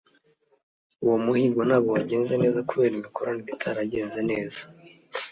[1.03, 4.61] uwo muhigo ntabwo wagenze neza kubera imikoranire itaragenze neza